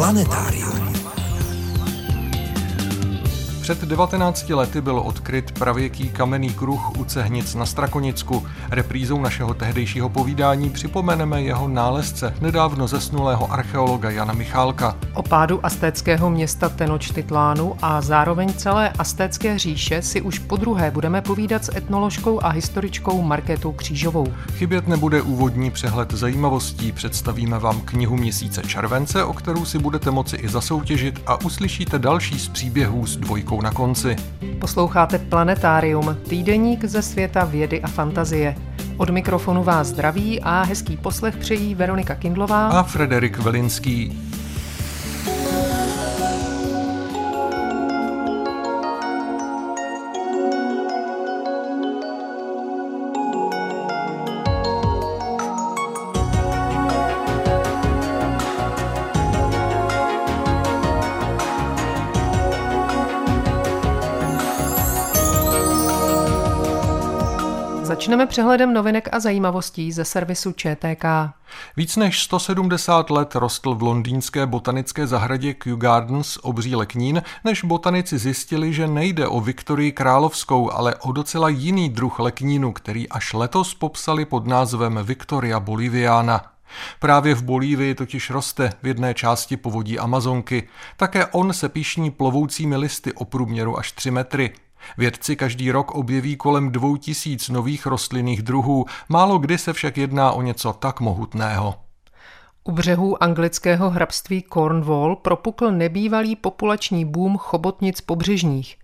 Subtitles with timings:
[0.00, 0.79] Planetárium.
[3.70, 8.46] Před 19 lety byl odkryt pravěký kamenný kruh u Cehnic na Strakonicku.
[8.70, 14.96] Reprízou našeho tehdejšího povídání připomeneme jeho nálezce, nedávno zesnulého archeologa Jana Michálka.
[15.14, 21.22] O pádu astéckého města Tenochtitlánu a zároveň celé astécké říše si už po druhé budeme
[21.22, 24.26] povídat s etnoložkou a historičkou Markétou Křížovou.
[24.52, 30.36] Chybět nebude úvodní přehled zajímavostí, představíme vám knihu měsíce července, o kterou si budete moci
[30.36, 34.16] i zasoutěžit a uslyšíte další z příběhů s dvojkou na konci.
[34.58, 38.54] Posloucháte Planetárium, týdeník ze světa vědy a fantazie.
[38.96, 44.29] Od mikrofonu vás zdraví a hezký poslech přejí Veronika Kindlová a Frederik Velinský.
[68.10, 71.04] Začneme přehledem novinek a zajímavostí ze servisu ČTK.
[71.76, 78.18] Víc než 170 let rostl v londýnské botanické zahradě Kew Gardens obří leknín, než botanici
[78.18, 83.74] zjistili, že nejde o Viktorii královskou, ale o docela jiný druh leknínu, který až letos
[83.74, 86.42] popsali pod názvem Victoria boliviana.
[86.98, 90.68] Právě v Bolívii totiž roste v jedné části povodí Amazonky.
[90.96, 94.52] Také on se pišní plovoucími listy o průměru až 3 metry.
[94.98, 100.32] Vědci každý rok objeví kolem dvou tisíc nových rostlinných druhů, málo kdy se však jedná
[100.32, 101.74] o něco tak mohutného.
[102.64, 108.76] U břehů anglického hrabství Cornwall propukl nebývalý populační boom chobotnic pobřežních.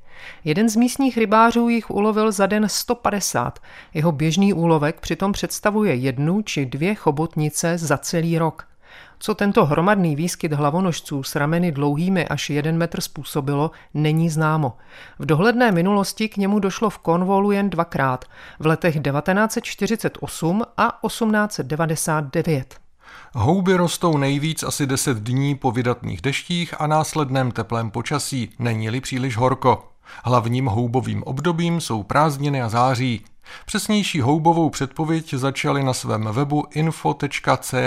[0.44, 3.58] Jeden z místních rybářů jich ulovil za den 150.
[3.94, 8.68] Jeho běžný úlovek přitom představuje jednu či dvě chobotnice za celý rok.
[9.18, 14.76] Co tento hromadný výskyt hlavonožců s rameny dlouhými až jeden metr způsobilo, není známo.
[15.18, 18.24] V dohledné minulosti k němu došlo v Cornwallu jen dvakrát,
[18.58, 22.74] v letech 1948 a 1899.
[23.34, 29.36] Houby rostou nejvíc asi 10 dní po vydatných deštích a následném teplém počasí, není-li příliš
[29.36, 29.88] horko.
[30.24, 33.24] Hlavním houbovým obdobím jsou prázdniny a září.
[33.66, 37.80] Přesnější houbovou předpověď začali na svém webu info.chmi.cz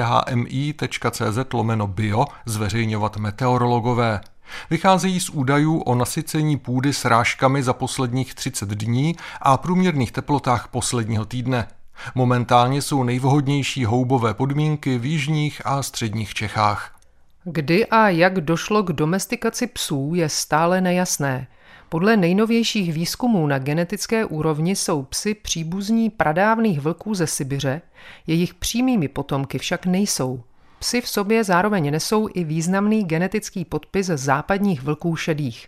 [1.53, 4.22] lomeno bio zveřejňovat meteorologové.
[4.70, 11.25] Vycházejí z údajů o nasycení půdy srážkami za posledních 30 dní a průměrných teplotách posledního
[11.25, 11.68] týdne.
[12.16, 16.96] Momentálně jsou nejvhodnější houbové podmínky v jižních a středních Čechách.
[17.44, 21.47] Kdy a jak došlo k domestikaci psů je stále nejasné–
[21.89, 27.81] podle nejnovějších výzkumů na genetické úrovni jsou psy příbuzní pradávných vlků ze Sibiře,
[28.27, 30.44] jejich přímými potomky však nejsou.
[30.79, 35.67] Psy v sobě zároveň nesou i významný genetický podpis západních vlků šedých.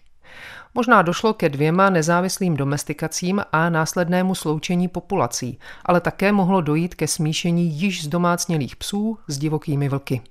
[0.73, 7.07] Možná došlo ke dvěma nezávislým domestikacím a následnému sloučení populací, ale také mohlo dojít ke
[7.07, 10.21] smíšení již zdomácnělých psů s divokými vlky.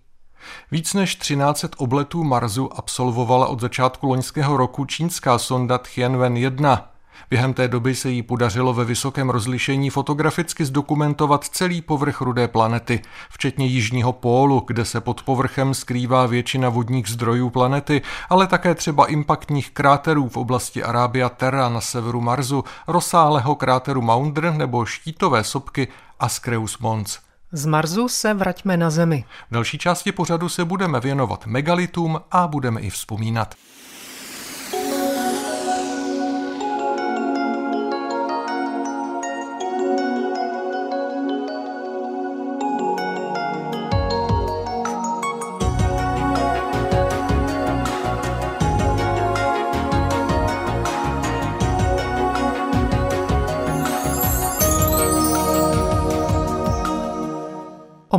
[0.70, 6.82] Víc než 13 obletů Marsu absolvovala od začátku loňského roku čínská sonda Tianwen-1.
[7.30, 13.02] Během té doby se jí podařilo ve vysokém rozlišení fotograficky zdokumentovat celý povrch rudé planety,
[13.30, 19.06] včetně jižního pólu, kde se pod povrchem skrývá většina vodních zdrojů planety, ale také třeba
[19.06, 25.88] impaktních kráterů v oblasti Arábia Terra na severu Marsu, rozsáhlého kráteru Maunder nebo štítové sopky
[26.20, 27.29] Ascreus Mons.
[27.52, 29.24] Z Marsu se vraťme na Zemi.
[29.50, 33.54] V další části pořadu se budeme věnovat megalitům a budeme i vzpomínat.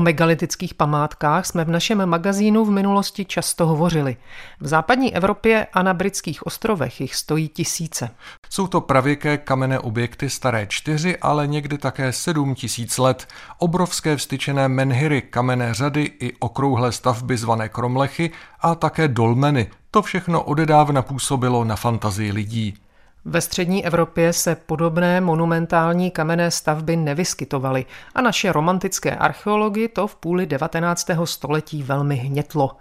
[0.01, 4.17] Megalitických památkách jsme v našem magazínu v minulosti často hovořili.
[4.59, 8.09] V západní Evropě a na britských ostrovech jich stojí tisíce.
[8.49, 13.27] Jsou to pravěké kamenné objekty staré čtyři, ale někdy také sedm tisíc let.
[13.57, 19.67] Obrovské vstyčené menhiry, kamenné řady i okrouhlé stavby zvané kromlechy a také dolmeny.
[19.91, 22.77] To všechno odedávna působilo na fantazii lidí.
[23.25, 27.85] Ve střední Evropě se podobné monumentální kamenné stavby nevyskytovaly
[28.15, 31.09] a naše romantické archeology to v půli 19.
[31.25, 32.71] století velmi hnětlo.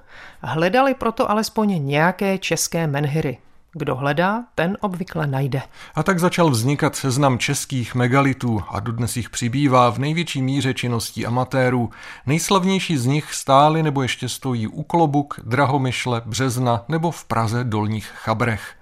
[0.43, 3.39] Hledali proto alespoň nějaké české menhiry.
[3.73, 5.63] Kdo hledá, ten obvykle najde.
[5.95, 11.27] A tak začal vznikat seznam českých megalitů a dodnes jich přibývá v největší míře činností
[11.27, 11.91] amatérů.
[12.27, 18.07] Nejslavnější z nich stály nebo ještě stojí u Klobuk, Drahomyšle, Března nebo v Praze Dolních
[18.07, 18.80] Chabrech.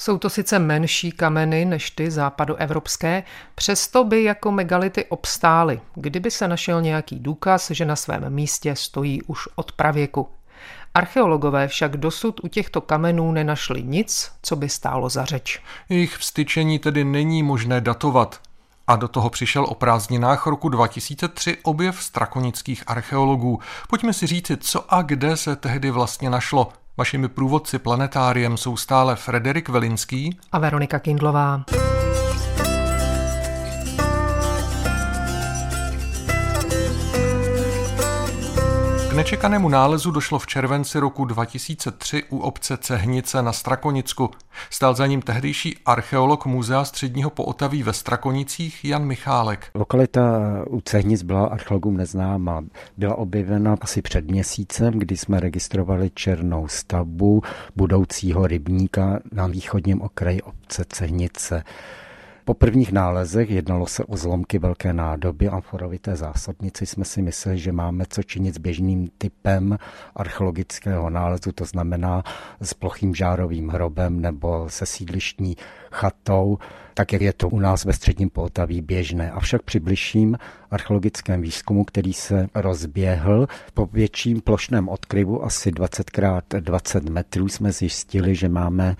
[0.00, 3.22] Jsou to sice menší kameny než ty západoevropské,
[3.54, 9.22] přesto by jako megality obstály, kdyby se našel nějaký důkaz, že na svém místě stojí
[9.22, 10.28] už od pravěku.
[10.94, 15.60] Archeologové však dosud u těchto kamenů nenašli nic, co by stálo za řeč.
[15.88, 18.40] Jejich vstyčení tedy není možné datovat.
[18.86, 23.60] A do toho přišel o prázdninách roku 2003 objev strakonických archeologů.
[23.88, 26.72] Pojďme si říci, co a kde se tehdy vlastně našlo.
[26.98, 31.64] Vašimi průvodci planetáriem jsou stále Frederik Velinský a Veronika Kindlová.
[39.18, 44.30] Nečekanému nálezu došlo v červenci roku 2003 u obce Cehnice na Strakonicku.
[44.70, 49.70] Stál za ním tehdejší archeolog Muzea středního pootaví ve Strakonicích Jan Michálek.
[49.74, 50.22] Lokalita
[50.68, 52.64] u Cehnic byla archeologům neznámá.
[52.96, 57.42] Byla objevena asi před měsícem, kdy jsme registrovali černou stavbu
[57.76, 61.64] budoucího rybníka na východním okraji obce Cehnice.
[62.48, 66.86] Po prvních nálezech jednalo se o zlomky velké nádoby amforovité zásobnici.
[66.86, 69.78] Jsme si mysleli, že máme co činit s běžným typem
[70.16, 72.24] archeologického nálezu, to znamená
[72.60, 75.56] s plochým žárovým hrobem nebo se sídlištní
[75.92, 76.58] chatou,
[76.94, 79.30] tak jak je to u nás ve středním Poltaví běžné.
[79.30, 80.38] Avšak při bližším
[80.70, 87.72] archeologickém výzkumu, který se rozběhl po větším plošném odkryvu asi 20 x 20 metrů, jsme
[87.72, 88.96] zjistili, že máme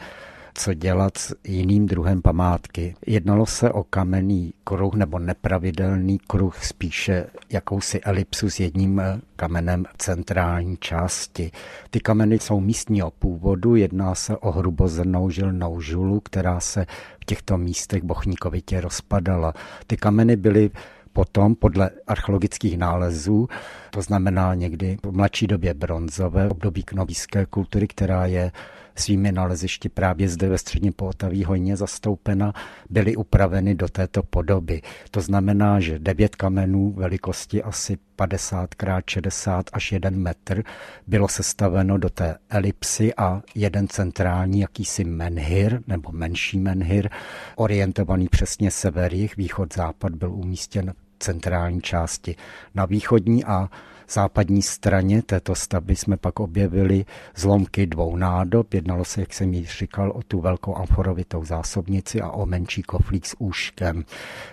[0.59, 2.95] co dělat s jiným druhem památky.
[3.07, 9.85] Jednalo se o kamenný kruh nebo nepravidelný kruh, spíše jakousi elipsu s jedním eh, kamenem
[9.99, 11.51] centrální části.
[11.91, 16.87] Ty kameny jsou místního původu, jedná se o hrubozrnou žilnou žulu, která se
[17.21, 19.55] v těchto místech bochníkovitě rozpadala.
[19.87, 20.71] Ty kameny byly
[21.13, 23.49] potom podle archeologických nálezů,
[23.91, 28.53] to znamená někdy v mladší době bronzové, období knovíské kultury, která je
[29.01, 32.53] svými nalezišti právě zde ve středním Pohotaví hojně zastoupena,
[32.91, 34.83] byly upraveny do této podoby.
[35.11, 40.63] To znamená, že devět kamenů velikosti asi 50 x 60 až 1 metr
[41.07, 47.11] bylo sestaveno do té elipsy a jeden centrální jakýsi menhir nebo menší menhir,
[47.57, 52.37] orientovaný přesně sever, východ, západ, byl umístěn v centrální části.
[52.75, 53.71] Na východní a
[54.11, 57.05] západní straně této stavby jsme pak objevili
[57.37, 58.75] zlomky dvou nádob.
[58.75, 63.27] Jednalo se, jak jsem již říkal, o tu velkou amforovitou zásobnici a o menší koflík
[63.27, 64.05] s úškem.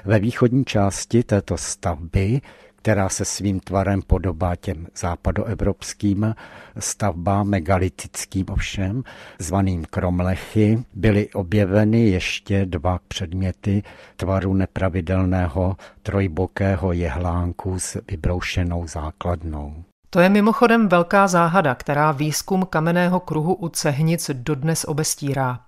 [0.05, 2.41] Ve východní části této stavby
[2.85, 6.35] která se svým tvarem podobá těm západoevropským
[6.79, 9.03] stavbám, megalitickým ovšem,
[9.39, 13.83] zvaným kromlechy, byly objeveny ještě dva předměty
[14.15, 19.83] tvaru nepravidelného trojbokého jehlánku s vybroušenou základnou.
[20.09, 25.59] To je mimochodem velká záhada, která výzkum kamenného kruhu u Cehnic dodnes obestírá.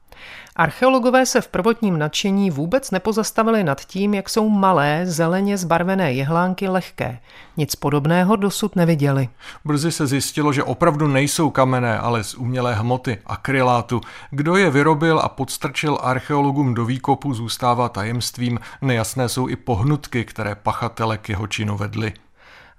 [0.55, 6.67] Archeologové se v prvotním nadšení vůbec nepozastavili nad tím, jak jsou malé, zeleně zbarvené jehlánky
[6.67, 7.19] lehké.
[7.57, 9.29] Nic podobného dosud neviděli.
[9.65, 14.01] Brzy se zjistilo, že opravdu nejsou kamenné, ale z umělé hmoty, akrylátu.
[14.31, 18.59] Kdo je vyrobil a podstrčil archeologům do výkopu, zůstává tajemstvím.
[18.81, 22.13] Nejasné jsou i pohnutky, které pachatele k jeho činu vedly.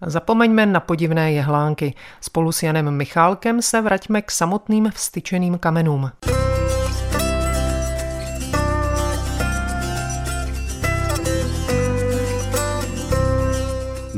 [0.07, 1.95] Zapomeňme na podivné jehlánky.
[2.21, 6.11] Spolu s Janem Michálkem se vraťme k samotným vstyčeným kamenům.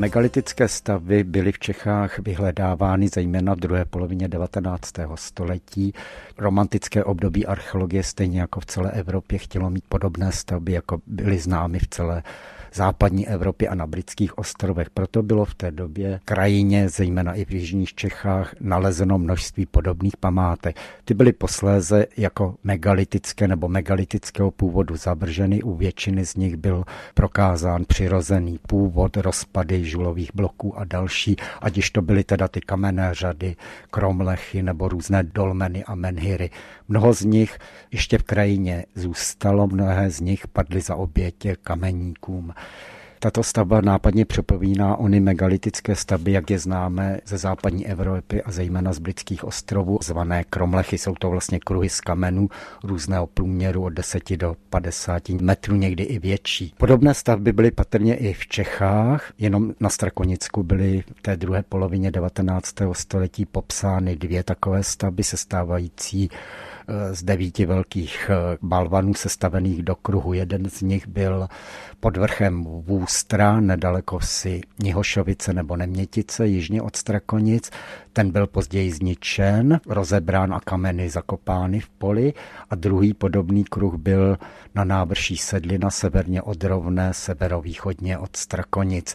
[0.00, 4.92] Megalitické stavy byly v Čechách vyhledávány zejména v druhé polovině 19.
[5.14, 5.92] století.
[6.38, 11.78] Romantické období archeologie stejně jako v celé Evropě chtělo mít podobné stavby, jako byly známy
[11.78, 12.22] v celé
[12.74, 14.90] západní Evropě a na britských ostrovech.
[14.90, 20.76] Proto bylo v té době krajině, zejména i v jižních Čechách, nalezeno množství podobných památek.
[21.04, 25.62] Ty byly posléze jako megalitické nebo megalitického původu zavrženy.
[25.62, 26.84] U většiny z nich byl
[27.14, 33.14] prokázán přirozený původ, rozpady žulových bloků a další, ať již to byly teda ty kamenné
[33.14, 33.56] řady,
[33.90, 36.50] kromlechy nebo různé dolmeny a menhiry.
[36.90, 37.58] Mnoho z nich
[37.92, 42.52] ještě v krajině zůstalo, mnohé z nich padly za obětě kameníkům.
[43.22, 48.92] Tato stavba nápadně připomíná ony megalitické stavby, jak je známe ze západní Evropy a zejména
[48.92, 50.98] z britských ostrovů, zvané kromlechy.
[50.98, 52.48] Jsou to vlastně kruhy z kamenů
[52.84, 56.74] různého průměru od 10 do 50 metrů, někdy i větší.
[56.78, 62.10] Podobné stavby byly patrně i v Čechách, jenom na Strakonicku byly v té druhé polovině
[62.10, 62.74] 19.
[62.92, 66.30] století popsány dvě takové stavby sestávající
[67.12, 70.32] z devíti velkých eh, balvanů sestavených do kruhu.
[70.32, 71.48] Jeden z nich byl
[72.00, 77.70] pod vrchem Vůstra, nedaleko si Nihošovice nebo Nemětice, jižně od Strakonic.
[78.12, 82.32] Ten byl později zničen, rozebrán a kameny zakopány v poli
[82.70, 84.38] a druhý podobný kruh byl
[84.74, 89.14] na návrší Sedlina severně od Rovné, severovýchodně od Strakonic.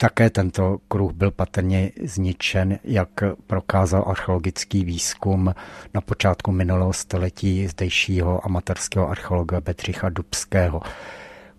[0.00, 3.08] Také tento kruh byl patrně zničen, jak
[3.46, 5.54] prokázal archeologický výzkum
[5.94, 10.80] na počátku minulého století zdejšího amatérského archeologa Bedřicha Dubského.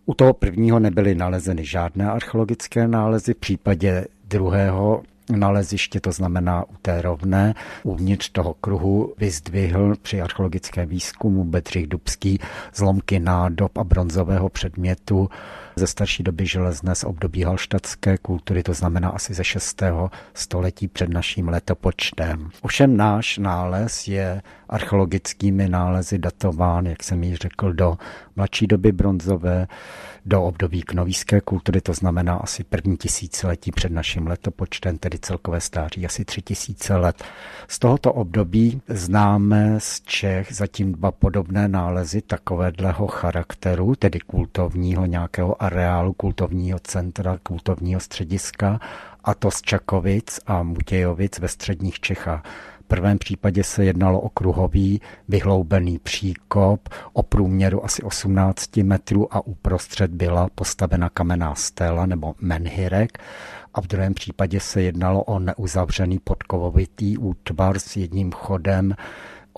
[0.06, 5.04] U toho prvního nebyly nalezeny žádné archeologické nálezy, v případě druhého
[5.36, 7.54] naleziště, to znamená u té rovné,
[7.84, 12.40] uvnitř toho kruhu vyzdvihl při archeologickém výzkumu Bedřich Dubský
[12.76, 15.30] zlomky nádob a bronzového předmětu
[15.80, 19.84] ze starší doby železné z období halštatské kultury, to znamená asi ze 6.
[20.34, 22.50] století před naším letopočtem.
[22.62, 27.98] Ovšem náš nález je archeologickými nálezy datován, jak jsem již řekl, do
[28.36, 29.68] mladší doby bronzové,
[30.26, 36.06] do období knovíské kultury, to znamená asi první tisíciletí před naším letopočtem, tedy celkové stáří
[36.06, 37.24] asi tři tisíce let.
[37.68, 45.64] Z tohoto období známe z Čech zatím dva podobné nálezy takovéhleho charakteru, tedy kultovního nějakého
[45.70, 48.80] areálu, kultovního centra, kultovního střediska,
[49.24, 52.44] a to z Čakovic a Mutějovic ve středních Čechách.
[52.90, 60.12] Prvém případě se jednalo o kruhový vyhloubený příkop o průměru asi 18 metrů a uprostřed
[60.12, 63.18] byla postavena kamenná stéla nebo menhirek
[63.74, 68.96] a v druhém případě se jednalo o neuzavřený podkovovitý útvar s jedním chodem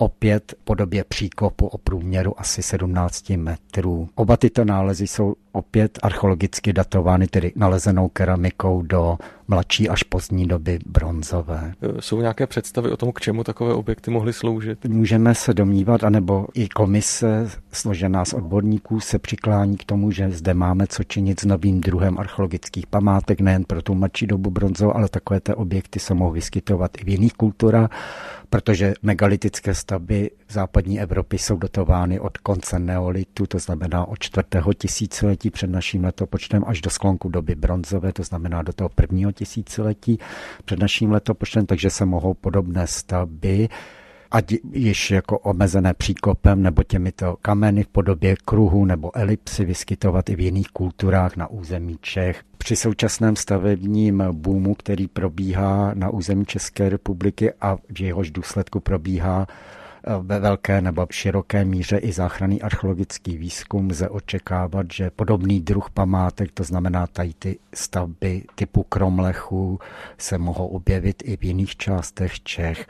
[0.02, 4.08] opět v podobě příkopu o průměru asi 17 metrů.
[4.14, 9.18] Oba tyto nálezy jsou opět archeologicky datovány, tedy nalezenou keramikou do
[9.48, 11.72] mladší až pozdní doby bronzové.
[12.00, 14.84] Jsou nějaké představy o tom, k čemu takové objekty mohly sloužit?
[14.84, 20.54] Můžeme se domnívat, anebo i komise složená z odborníků se přiklání k tomu, že zde
[20.54, 25.08] máme co činit s novým druhem archeologických památek, nejen pro tu mladší dobu bronzovou, ale
[25.08, 27.90] takové ty objekty se mohou vyskytovat i v jiných kulturách
[28.52, 34.72] protože megalitické stavby v západní Evropy jsou dotovány od konce neolitu, to znamená od čtvrtého
[34.74, 40.18] tisíciletí před naším letopočtem až do sklonku doby bronzové, to znamená do toho prvního tisíciletí
[40.64, 43.68] před naším letopočtem, takže se mohou podobné stavby
[44.30, 50.36] ať již jako omezené příkopem nebo těmito kameny v podobě kruhu nebo elipsy vyskytovat i
[50.36, 52.42] v jiných kulturách na území Čech.
[52.62, 59.46] Při současném stavebním boomu, který probíhá na území České republiky a v jehož důsledku probíhá
[60.22, 66.50] ve velké nebo široké míře i záchranný archeologický výzkum lze očekávat, že podobný druh památek,
[66.54, 69.78] to znamená tady ty stavby typu Kromlechu,
[70.18, 72.86] se mohou objevit i v jiných částech Čech.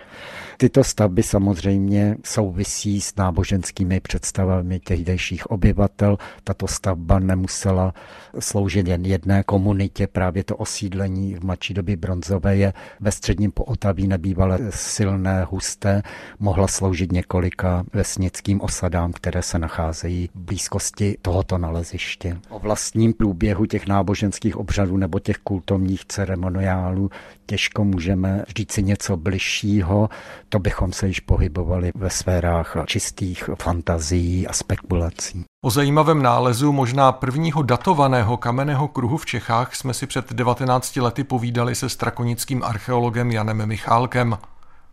[0.57, 6.19] Tyto stavby samozřejmě souvisí s náboženskými představami tehdejších obyvatel.
[6.45, 7.95] Tato stavba nemusela
[8.39, 14.07] sloužit jen jedné komunitě, právě to osídlení v mladší době bronzové je ve středním pootaví
[14.07, 16.03] nebývalé silné, husté,
[16.39, 22.39] mohla sloužit sloužit několika vesnickým osadám, které se nacházejí v blízkosti tohoto naleziště.
[22.49, 27.11] O vlastním průběhu těch náboženských obřadů nebo těch kultovních ceremoniálů
[27.47, 30.09] těžko můžeme říct si něco bližšího,
[30.49, 35.45] to bychom se již pohybovali ve sférách čistých fantazií a spekulací.
[35.65, 41.25] O zajímavém nálezu možná prvního datovaného kamenného kruhu v Čechách jsme si před 19 lety
[41.25, 44.37] povídali se strakonickým archeologem Janem Michálkem.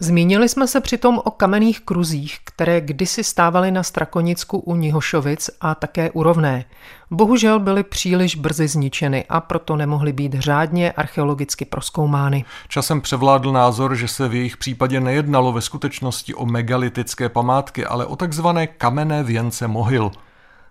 [0.02, 5.76] Zmínili jsme se přitom o kamenných kruzích, které kdysi stávaly na Strakonicku u Nihošovic a
[5.76, 6.66] také u Rovné.
[7.12, 12.46] Bohužel byly příliš brzy zničeny a proto nemohly být řádně archeologicky proskoumány.
[12.68, 18.06] Časem převládl názor, že se v jejich případě nejednalo ve skutečnosti o megalitické památky, ale
[18.06, 20.12] o takzvané kamenné věnce mohyl.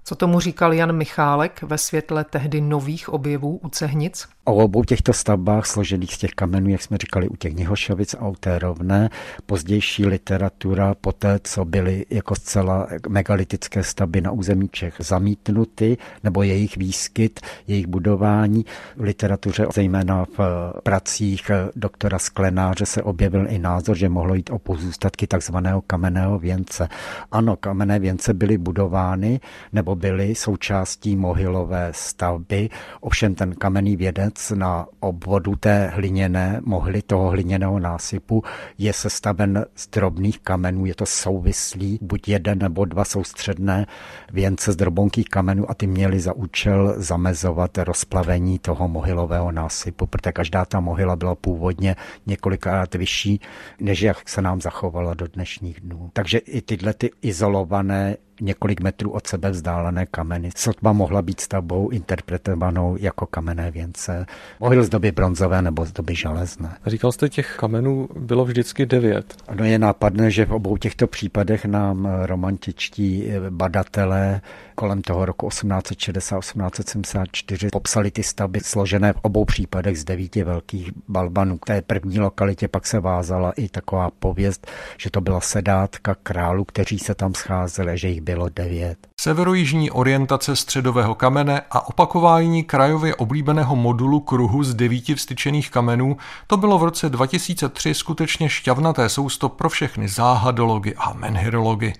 [0.04, 4.28] Co tomu říkal Jan Michálek ve světle tehdy nových objevů u Cehnic?
[4.49, 8.28] O obou těchto stavbách složených z těch kamenů, jak jsme říkali, u těch Nihošovic a
[8.28, 9.11] u té rovné,
[9.47, 16.76] pozdější literatura, poté, co byly jako zcela megalitické stavby na území Čech zamítnuty, nebo jejich
[16.76, 18.64] výskyt, jejich budování,
[18.97, 24.59] v literatuře, zejména v pracích doktora Sklenáře se objevil i názor, že mohlo jít o
[24.59, 26.88] pozůstatky takzvaného kamenného věnce.
[27.33, 29.40] Ano, kamenné věnce byly budovány
[29.73, 32.69] nebo byly součástí mohylové stavby,
[33.00, 38.42] ovšem ten kamenný věnec nakonec na obvodu té hliněné mohly toho hliněného násypu
[38.78, 43.87] je sestaven z drobných kamenů, je to souvislý, buď jeden nebo dva soustředné
[44.33, 50.33] věnce z drobonkých kamenů a ty měly za účel zamezovat rozplavení toho mohylového násypu, protože
[50.33, 53.40] každá ta mohyla byla původně několikrát vyšší,
[53.80, 56.11] než jak se nám zachovala do dnešních dnů.
[56.12, 60.50] Takže i tyhle ty izolované několik metrů od sebe vzdálené kameny.
[60.57, 64.26] Sotva mohla být stavbou interpretovanou jako kamenné věnce.
[64.61, 66.76] Mohyl z doby bronzové nebo z doby železné.
[66.87, 69.37] Říkal jste, těch kamenů bylo vždycky devět.
[69.49, 74.40] Ano, je nápadné, že v obou těchto případech nám romantičtí badatelé
[74.75, 81.59] kolem toho roku 1860-1874 popsali ty stavby složené v obou případech z devíti velkých balbanů.
[81.59, 84.66] K té první lokalitě pak se vázala i taková pověst,
[84.99, 88.99] že to byla sedátka králů, kteří se tam scházeli, že jich bylo devět.
[89.20, 96.16] Severojižní orientace středového kamene a opakování krajově oblíbeného modulu kruhu z devíti vstyčených kamenů,
[96.47, 101.92] to bylo v roce 2003 skutečně šťavnaté sousto pro všechny záhadology a menhirology.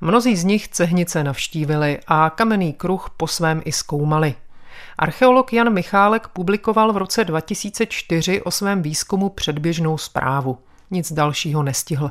[0.00, 4.34] Mnozí z nich cehnice navštívili a kamenný kruh po svém i zkoumali.
[4.98, 10.58] Archeolog Jan Michálek publikoval v roce 2004 o svém výzkumu předběžnou zprávu
[10.94, 12.10] nic dalšího nestihl.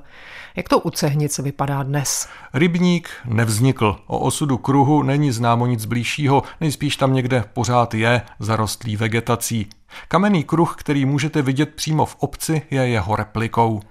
[0.55, 2.27] Jak to u Cehnic vypadá dnes?
[2.53, 3.99] Rybník nevznikl.
[4.07, 9.69] O osudu kruhu není známo nic blížšího, nejspíš tam někde pořád je zarostlý vegetací.
[10.07, 13.81] Kamenný kruh, který můžete vidět přímo v obci, je jeho replikou.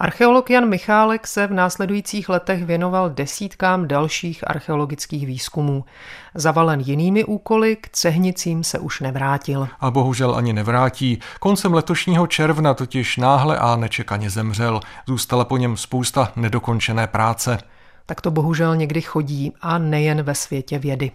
[0.00, 5.84] Archeolog Jan Michálek se v následujících letech věnoval desítkám dalších archeologických výzkumů.
[6.34, 9.68] Zavalen jinými úkoly, k cehnicím se už nevrátil.
[9.80, 11.18] A bohužel ani nevrátí.
[11.40, 14.80] Koncem letošního června totiž náhle a nečekaně zemřel.
[15.06, 17.58] Zůstala po něm spousta nedokončené práce.
[18.06, 21.10] Tak to bohužel někdy chodí a nejen ve světě vědy.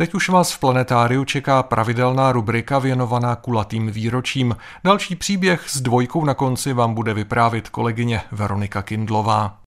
[0.00, 4.56] Teď už vás v planetáriu čeká pravidelná rubrika věnovaná kulatým výročím.
[4.84, 9.58] Další příběh s dvojkou na konci vám bude vyprávět kolegyně Veronika Kindlová.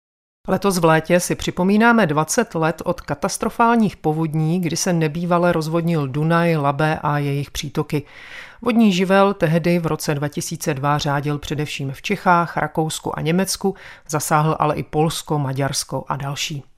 [0.48, 6.56] Letos v létě si připomínáme 20 let od katastrofálních povodní, kdy se nebývale rozvodnil Dunaj,
[6.56, 8.04] Labe a jejich přítoky.
[8.62, 13.76] Vodní živel tehdy v roce 2002 řádil především v Čechách, Rakousku a Německu,
[14.10, 16.73] zasáhl ale i Polsko, Maďarsko a další.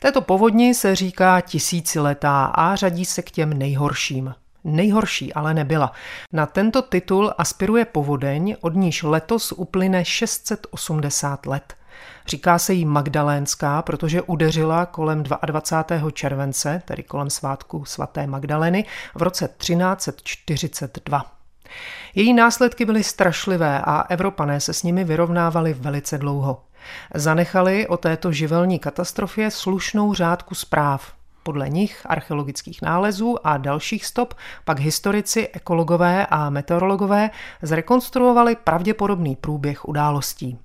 [0.00, 4.34] Této povodni se říká tisíciletá a řadí se k těm nejhorším.
[4.64, 5.92] Nejhorší ale nebyla.
[6.32, 11.74] Na tento titul aspiruje povodeň, od níž letos uplyne 680 let.
[12.26, 16.10] Říká se jí Magdalénská, protože udeřila kolem 22.
[16.10, 21.32] července, tedy kolem svátku svaté Magdaleny, v roce 1342.
[22.14, 26.64] Její následky byly strašlivé a Evropané se s nimi vyrovnávali velice dlouho.
[27.14, 31.12] Zanechali o této živelní katastrofě slušnou řádku zpráv.
[31.42, 37.30] Podle nich, archeologických nálezů a dalších stop, pak historici, ekologové a meteorologové
[37.62, 40.58] zrekonstruovali pravděpodobný průběh událostí.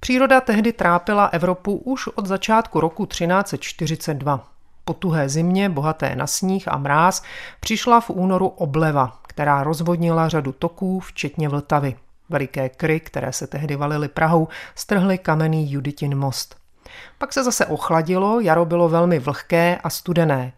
[0.00, 4.48] Příroda tehdy trápila Evropu už od začátku roku 1342.
[4.84, 7.22] Po tuhé zimě, bohaté na sníh a mráz,
[7.60, 11.96] přišla v únoru obleva, která rozvodnila řadu toků, včetně Vltavy.
[12.32, 16.56] Veliké kry, které se tehdy valily Prahou, strhly kamenný Juditin most.
[17.18, 20.52] Pak se zase ochladilo, jaro bylo velmi vlhké a studené.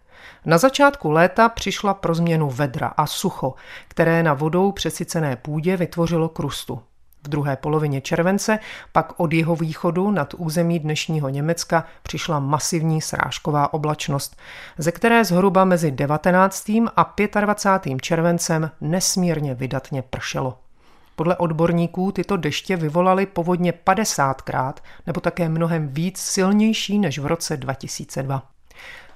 [0.44, 3.54] Na začátku léta přišla pro změnu vedra a sucho,
[3.88, 6.80] které na vodou přesycené půdě vytvořilo krustu.
[7.24, 8.58] V druhé polovině července
[8.92, 14.36] pak od jeho východu nad území dnešního Německa přišla masivní srážková oblačnost,
[14.78, 16.70] ze které zhruba mezi 19.
[16.96, 18.02] a 25.
[18.02, 20.63] červencem nesmírně vydatně pršelo.
[21.16, 24.74] Podle odborníků tyto deště vyvolaly povodně 50krát
[25.06, 28.42] nebo také mnohem víc silnější než v roce 2002.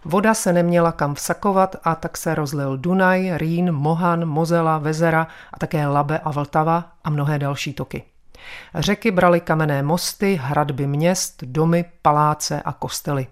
[0.04, 5.58] Voda se neměla kam vsakovat a tak se rozlil Dunaj, Rýn, Mohan, Mozela, Vezera a
[5.58, 8.02] také Labe a Vltava a mnohé další toky.
[8.74, 13.26] Řeky braly kamenné mosty, hradby měst, domy, paláce a kostely.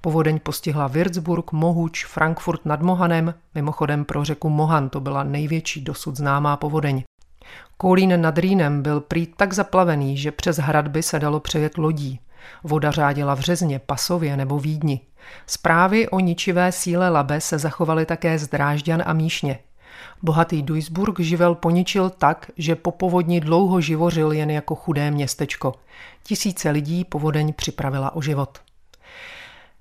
[0.00, 6.16] Povodeň postihla Würzburg, Mohuč, Frankfurt nad Mohanem, mimochodem pro řeku Mohan to byla největší dosud
[6.16, 7.02] známá povodeň.
[7.76, 12.20] Kolín nad Rýnem byl prý tak zaplavený, že přes hradby se dalo přejet lodí.
[12.64, 15.00] Voda řádila v Řezně, Pasově nebo Vídni.
[15.46, 19.58] Zprávy o ničivé síle Labe se zachovaly také z Drážďan a Míšně.
[20.22, 25.74] Bohatý Duisburg živel poničil tak, že po povodni dlouho živořil jen jako chudé městečko.
[26.22, 28.58] Tisíce lidí povodeň připravila o život.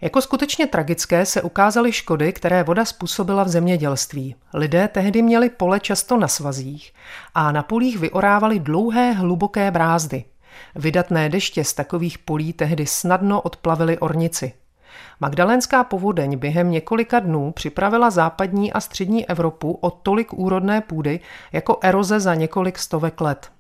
[0.02, 4.36] Jako skutečně tragické se ukázaly škody, které voda způsobila v zemědělství.
[4.54, 6.94] Lidé tehdy měli pole často na svazích
[7.36, 10.24] a na polích vyorávali dlouhé hluboké brázdy.
[10.76, 14.54] Vydatné deště z takových polí tehdy snadno odplavily ornici.
[15.20, 21.20] Magdalénská povodeň během několika dnů připravila západní a střední Evropu o tolik úrodné půdy
[21.52, 23.52] jako eroze za několik stovek let.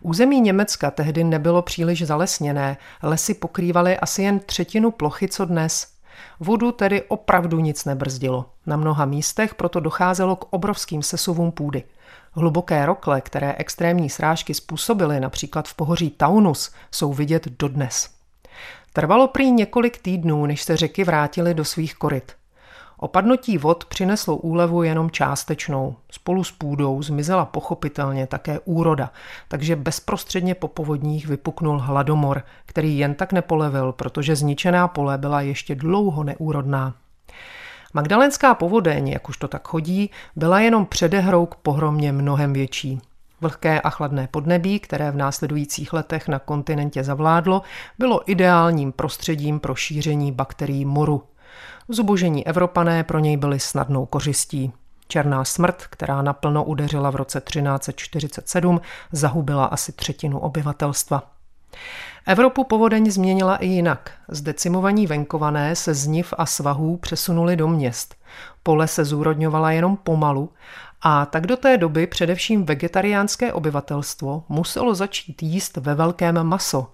[0.00, 5.92] Území Německa tehdy nebylo příliš zalesněné, lesy pokrývaly asi jen třetinu plochy, co dnes.
[6.40, 8.46] Vodu tedy opravdu nic nebrzdilo.
[8.66, 11.84] Na mnoha místech proto docházelo k obrovským sesuvům půdy.
[12.32, 18.10] Hluboké rokle, které extrémní srážky způsobily například v pohoří Taunus, jsou vidět dodnes.
[18.92, 22.32] Trvalo prý několik týdnů, než se řeky vrátily do svých koryt.
[23.02, 25.96] Opadnutí vod přineslo úlevu jenom částečnou.
[26.10, 29.10] Spolu s půdou zmizela pochopitelně také úroda,
[29.48, 35.74] takže bezprostředně po povodních vypuknul hladomor, který jen tak nepolevil, protože zničená pole byla ještě
[35.74, 36.94] dlouho neúrodná.
[37.94, 43.00] Magdalenská povodeň, jak už to tak chodí, byla jenom předehrou k pohromě mnohem větší.
[43.40, 47.62] Vlhké a chladné podnebí, které v následujících letech na kontinentě zavládlo,
[47.98, 51.22] bylo ideálním prostředím pro šíření bakterií moru.
[51.88, 54.72] Zubožení Evropané pro něj byly snadnou kořistí.
[55.08, 58.80] Černá smrt, která naplno udeřila v roce 1347,
[59.12, 61.22] zahubila asi třetinu obyvatelstva.
[62.26, 64.10] Evropu povodeň změnila i jinak.
[64.28, 68.14] Zdecimovaní venkované se z niv a svahů přesunuli do měst.
[68.62, 70.50] Pole se zúrodňovala jenom pomalu
[71.02, 76.86] a tak do té doby především vegetariánské obyvatelstvo muselo začít jíst ve velkém maso.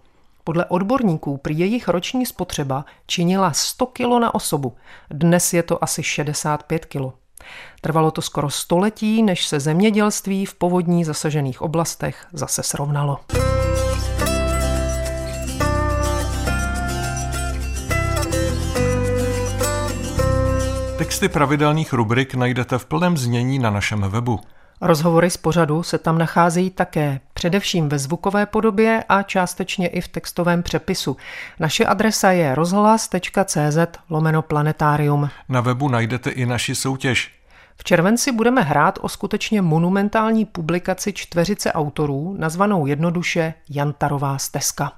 [0.49, 4.77] Podle odborníků prý jejich roční spotřeba činila 100 kg na osobu,
[5.11, 7.15] dnes je to asi 65 kg.
[7.81, 13.21] Trvalo to skoro století, než se zemědělství v povodní zasažených oblastech zase srovnalo.
[20.99, 24.41] Texty pravidelných rubrik najdete v plném znění na našem webu.
[24.81, 30.09] Rozhovory z pořadu se tam nacházejí také, především ve zvukové podobě a částečně i v
[30.09, 31.17] textovém přepisu.
[31.61, 33.79] Naše adresa je rozhlas.cz
[34.11, 35.31] lomeno planetarium.
[35.49, 37.33] Na webu najdete i naši soutěž.
[37.77, 44.93] V červenci budeme hrát o skutečně monumentální publikaci čtveřice autorů, nazvanou jednoduše Jantarová stezka.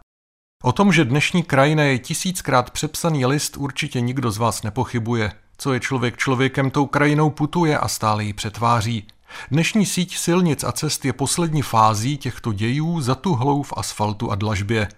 [0.63, 5.33] O tom, že dnešní krajina je tisíckrát přepsaný list, určitě nikdo z vás nepochybuje.
[5.59, 9.07] Co je člověk člověkem, tou krajinou putuje a stále ji přetváří.
[9.51, 14.89] Dnešní síť silnic a cest je poslední fází těchto dějů zatuhlou v asfaltu a dlažbě.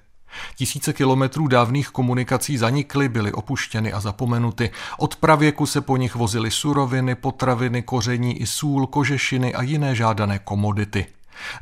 [0.56, 4.70] Tisíce kilometrů dávných komunikací zanikly, byly opuštěny a zapomenuty.
[4.98, 10.38] Od pravěku se po nich vozily suroviny, potraviny, koření i sůl, kožešiny a jiné žádané
[10.38, 11.06] komodity.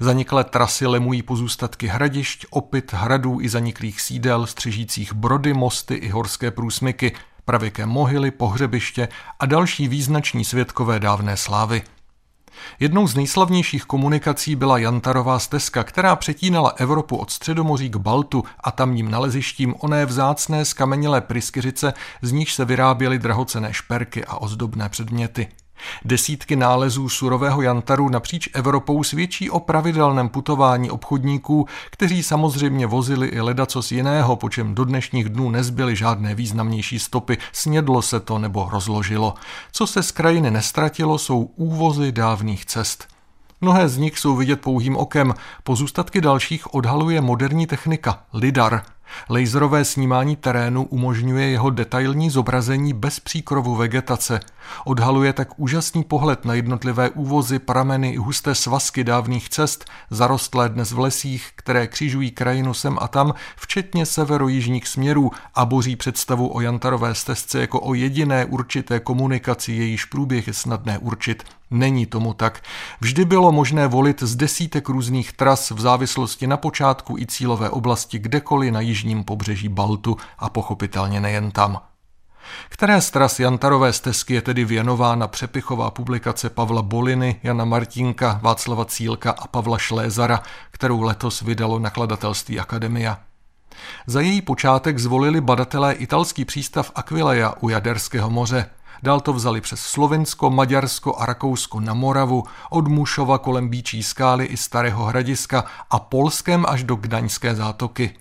[0.00, 6.50] Zaniklé trasy lemují pozůstatky hradišť, opyt, hradů i zaniklých sídel, střežících brody, mosty i horské
[6.50, 7.12] průsmyky,
[7.44, 9.08] pravěké mohyly, pohřebiště
[9.40, 11.82] a další význační světkové dávné slávy.
[12.80, 18.70] Jednou z nejslavnějších komunikací byla Jantarová stezka, která přetínala Evropu od Středomoří k Baltu a
[18.70, 21.92] tamním nalezištím oné vzácné skamenělé pryskyřice,
[22.22, 25.48] z níž se vyráběly drahocené šperky a ozdobné předměty.
[26.04, 33.40] Desítky nálezů surového jantaru napříč Evropou svědčí o pravidelném putování obchodníků, kteří samozřejmě vozili i
[33.40, 38.68] ledacos jiného, po čem do dnešních dnů nezbyly žádné významnější stopy, snědlo se to nebo
[38.72, 39.34] rozložilo.
[39.72, 43.08] Co se z krajiny nestratilo, jsou úvozy dávných cest.
[43.60, 48.82] Mnohé z nich jsou vidět pouhým okem, pozůstatky dalších odhaluje moderní technika, lidar–
[49.30, 54.40] Laserové snímání terénu umožňuje jeho detailní zobrazení bez příkrovu vegetace.
[54.84, 60.98] Odhaluje tak úžasný pohled na jednotlivé úvozy, prameny husté svazky dávných cest, zarostlé dnes v
[60.98, 67.14] lesích, které křižují krajinu sem a tam, včetně severojižních směrů a boří představu o Jantarové
[67.14, 71.44] stezce jako o jediné určité komunikaci, jejíž průběh je snadné určit.
[71.70, 72.62] Není tomu tak.
[73.00, 78.18] Vždy bylo možné volit z desítek různých tras v závislosti na počátku i cílové oblasti
[78.18, 81.80] kdekoliv na jižním pobřeží Baltu a pochopitelně nejen tam.
[82.68, 88.84] Které z tras Jantarové stezky je tedy věnována přepichová publikace Pavla Boliny, Jana Martinka, Václava
[88.84, 93.18] Cílka a Pavla Šlézara, kterou letos vydalo nakladatelství Akademia.
[94.06, 98.70] Za její počátek zvolili badatelé italský přístav Aquileia u Jaderského moře–
[99.02, 104.44] Dál to vzali přes Slovensko, Maďarsko a Rakousko na Moravu, od Mušova kolem Bíčí skály
[104.44, 108.19] i Starého hradiska a Polském až do Gdaňské zátoky.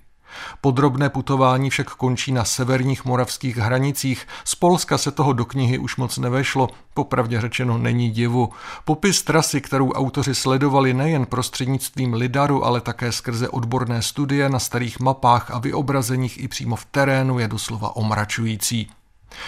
[0.62, 4.28] Podrobné putování však končí na severních moravských hranicích.
[4.46, 8.50] Z Polska se toho do knihy už moc nevešlo, popravdě řečeno není divu.
[8.86, 15.00] Popis trasy, kterou autoři sledovali nejen prostřednictvím lidaru, ale také skrze odborné studie na starých
[15.00, 18.90] mapách a vyobrazeních i přímo v terénu je doslova omračující.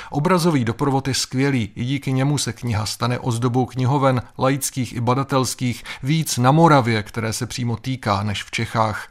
[0.09, 5.83] Obrazový doprovod je skvělý, i díky němu se kniha stane ozdobou knihoven, laických i badatelských,
[6.03, 9.07] víc na Moravě, které se přímo týká, než v Čechách.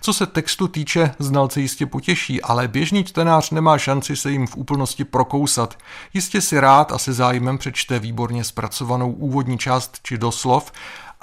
[0.00, 4.56] Co se textu týče, znalce jistě potěší, ale běžný čtenář nemá šanci se jim v
[4.56, 5.78] úplnosti prokousat.
[6.14, 10.72] Jistě si rád a se zájmem přečte výborně zpracovanou úvodní část či doslov,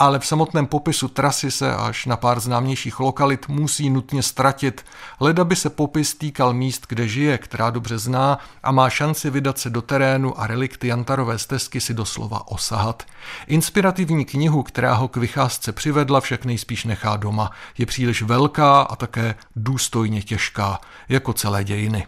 [0.01, 4.85] ale v samotném popisu trasy se až na pár známějších lokalit musí nutně ztratit.
[5.19, 9.59] Leda by se popis týkal míst, kde žije, která dobře zná a má šanci vydat
[9.59, 13.03] se do terénu a relikty Jantarové stezky si doslova osahat.
[13.47, 17.51] Inspirativní knihu, která ho k vycházce přivedla, však nejspíš nechá doma.
[17.77, 22.07] Je příliš velká a také důstojně těžká, jako celé dějiny.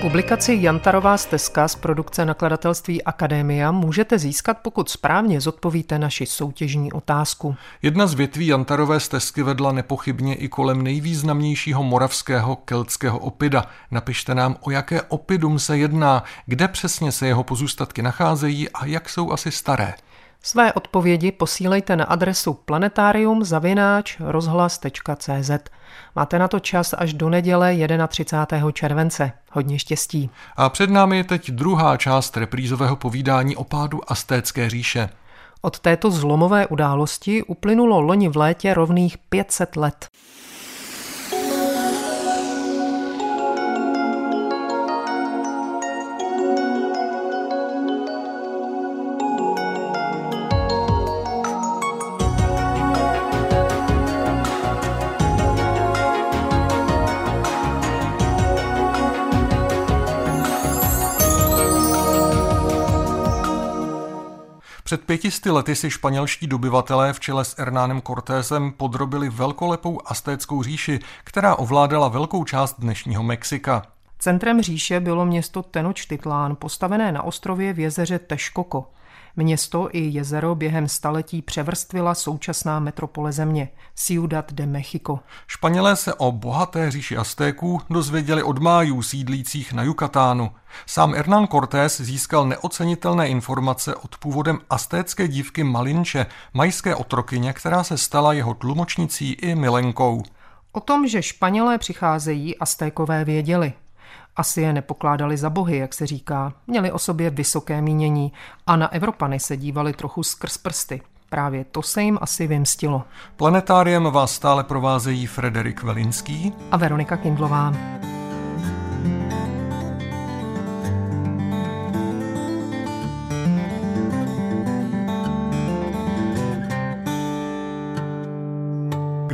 [0.00, 7.56] Publikaci Jantarová stezka z produkce nakladatelství Akademia můžete získat, pokud správně zodpovíte naši soutěžní otázku.
[7.82, 13.66] Jedna z větví Jantarové stezky vedla nepochybně i kolem nejvýznamnějšího moravského keltského opida.
[13.90, 19.08] Napište nám, o jaké opidum se jedná, kde přesně se jeho pozůstatky nacházejí a jak
[19.08, 19.94] jsou asi staré.
[20.42, 23.44] Své odpovědi posílejte na adresu planetarium
[24.20, 25.50] rozhlas.cz.
[26.16, 27.76] Máte na to čas až do neděle
[28.08, 28.72] 31.
[28.72, 29.32] července.
[29.52, 30.30] Hodně štěstí.
[30.56, 35.08] A před námi je teď druhá část reprízového povídání o pádu Astécké říše.
[35.62, 40.08] Od této zlomové události uplynulo loni v létě rovných 500 let.
[64.90, 70.98] Před pětisty lety si španělští dobyvatelé v čele s Hernánem Cortésem podrobili velkolepou astéckou říši,
[71.24, 73.82] která ovládala velkou část dnešního Mexika.
[74.18, 78.86] Centrem říše bylo město Tenochtitlán, postavené na ostrově v jezeře Texcoco.
[79.36, 85.18] Město i jezero během staletí převrstvila současná metropole země, Ciudad de Mexico.
[85.46, 90.50] Španělé se o bohaté říši Aztéků dozvěděli od májů sídlících na Jukatánu.
[90.86, 97.98] Sám Hernán Cortés získal neocenitelné informace od původem astécké dívky Malinče, majské otrokyně, která se
[97.98, 100.22] stala jeho tlumočnicí i milenkou.
[100.72, 103.72] O tom, že Španělé přicházejí, Aztékové věděli.
[104.36, 108.32] Asi je nepokládali za bohy, jak se říká, měli o sobě vysoké mínění
[108.66, 111.02] a na Evropany se dívali trochu skrz prsty.
[111.28, 113.02] Právě to se jim asi vymstilo.
[113.36, 117.72] Planetáriem vás stále provázejí Frederik Velinský a Veronika Kindlová.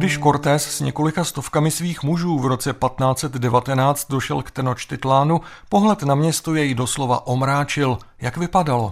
[0.06, 6.14] Když Cortés s několika stovkami svých mužů v roce 1519 došel k Tenochtitlánu, pohled na
[6.14, 7.98] město jej doslova omráčil.
[8.20, 8.90] Jak vypadalo?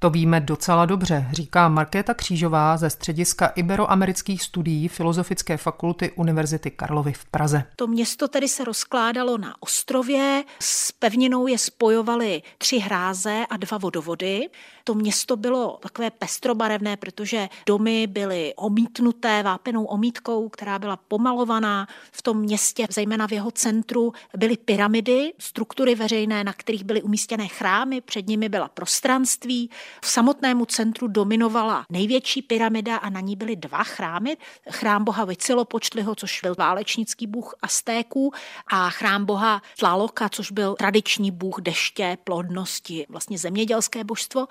[0.00, 7.12] To víme docela dobře, říká Markéta Křížová ze střediska iberoamerických studií Filozofické fakulty Univerzity Karlovy
[7.12, 7.64] v Praze.
[7.76, 13.78] To město tedy se rozkládalo na ostrově, s pevninou je spojovaly tři hráze a dva
[13.78, 14.48] vodovody.
[14.88, 21.88] To město bylo takové pestrobarevné, protože domy byly omítnuté vápenou omítkou, která byla pomalovaná.
[22.12, 27.48] V tom městě, zejména v jeho centru, byly pyramidy, struktury veřejné, na kterých byly umístěné
[27.48, 29.70] chrámy, před nimi byla prostranství.
[30.02, 34.36] V samotnému centru dominovala největší pyramida a na ní byly dva chrámy.
[34.70, 38.32] Chrám boha Vicilopočtliho, což byl válečnický bůh Aztéků
[38.66, 44.46] a chrám boha Tlaloka, což byl tradiční bůh deště, plodnosti, vlastně zemědělské božstvo.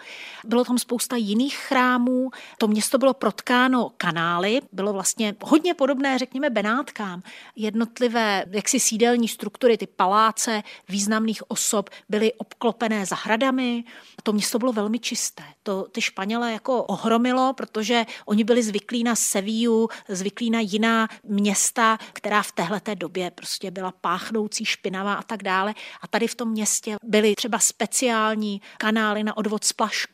[0.46, 2.30] Bylo tam spousta jiných chrámů.
[2.58, 7.22] To město bylo protkáno kanály, bylo vlastně hodně podobné, řekněme, Benátkám.
[7.56, 13.84] Jednotlivé jaksi sídelní struktury, ty paláce významných osob byly obklopené zahradami.
[14.24, 15.44] To město bylo velmi čisté.
[15.64, 21.98] To ty Španělé jako ohromilo, protože oni byli zvyklí na Sevillu, zvyklí na jiná města,
[22.14, 25.76] která v téhleté době prostě byla páchnoucí, špinavá a tak dále.
[26.02, 30.07] A tady v tom městě byly třeba speciální kanály na odvod splašků,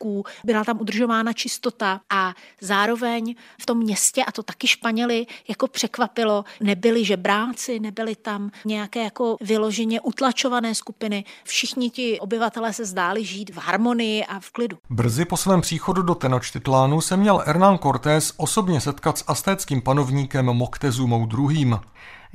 [0.44, 6.46] byla tam udržována čistota a zároveň v tom městě, a to taky Španěli jako překvapilo,
[6.62, 11.26] nebyli žebráci, nebyli tam nějaké jako vyloženě utlačované skupiny.
[11.44, 14.78] Všichni ti obyvatelé se zdáli žít v harmonii a v klidu.
[14.90, 20.46] Brzy po svém příchodu do Tenochtitlánu se měl Hernán Cortés osobně setkat s astéckým panovníkem
[20.46, 21.74] Moctezumou II.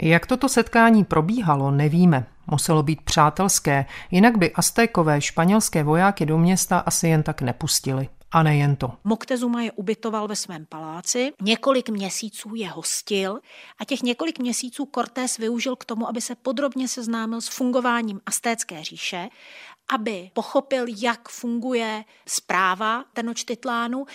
[0.03, 2.27] Jak toto setkání probíhalo, nevíme.
[2.47, 8.09] Muselo být přátelské, jinak by Aztékové španělské vojáky do města asi jen tak nepustili.
[8.31, 8.93] A nejen to.
[9.05, 13.39] Moctezuma je ubytoval ve svém paláci, několik měsíců je hostil
[13.81, 18.85] a těch několik měsíců Cortés využil k tomu, aby se podrobně seznámil s fungováním Aztécké
[18.85, 19.29] říše
[19.89, 24.07] aby pochopil, jak funguje zpráva Tenochtitlánu,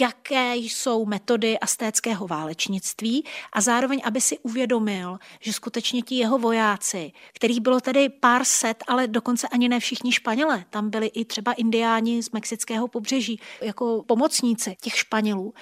[0.00, 7.12] jaké jsou metody astéckého válečnictví a zároveň, aby si uvědomil, že skutečně ti jeho vojáci,
[7.32, 11.52] kterých bylo tedy pár set, ale dokonce ani ne všichni Španělé, tam byli i třeba
[11.52, 15.54] indiáni z mexického pobřeží jako pomocníci těch Španělů,